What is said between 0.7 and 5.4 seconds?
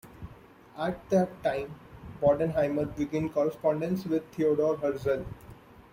At that time Bodenheimer began correspondence with Theodor Herzl.